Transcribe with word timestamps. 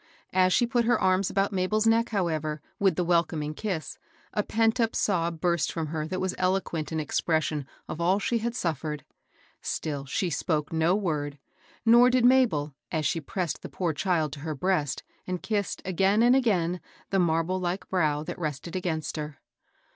As 0.33 0.51
she 0.51 0.65
put 0.65 0.85
her 0.85 0.99
arms 0.99 1.29
about 1.29 1.53
Mabel's 1.53 1.85
neck, 1.85 2.09
however, 2.09 2.59
with 2.79 2.95
the 2.95 3.03
welcoming 3.03 3.53
kiss, 3.53 3.99
a 4.33 4.41
pent 4.41 4.79
up 4.79 4.95
sob 4.95 5.39
burst 5.39 5.71
from 5.71 5.85
her 5.89 6.07
that 6.07 6.19
was 6.19 6.33
eloquent 6.39 6.91
in 6.91 6.99
expression 6.99 7.67
of 7.87 8.01
all 8.01 8.17
she 8.17 8.39
had 8.39 8.55
suffered. 8.55 9.05
Still 9.61 10.05
she 10.07 10.31
spoke 10.31 10.73
no 10.73 10.95
word; 10.95 11.37
nor 11.85 12.09
did 12.09 12.25
Mabel, 12.25 12.73
as 12.91 13.05
she 13.05 13.21
pressed 13.21 13.61
the 13.61 13.69
poor 13.69 13.93
child 13.93 14.33
to 14.33 14.39
her 14.39 14.55
brea&t^ 14.55 15.03
<Q^!ci^ 15.03 15.03
862 15.27 15.31
MABEL 15.31 15.35
ROSS. 15.35 15.43
kissed, 15.67 15.81
again 15.85 16.23
and 16.23 16.35
again, 16.35 16.81
the 17.11 17.19
marble 17.19 17.59
like 17.59 17.87
brow 17.87 18.23
that 18.23 18.39
rested 18.39 18.75
against 18.75 19.17
her. 19.17 19.37